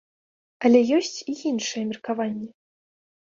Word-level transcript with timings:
Але 0.69 0.79
ёсць 0.97 1.17
і 1.33 1.35
іншыя 1.51 1.83
меркаванні. 1.91 2.49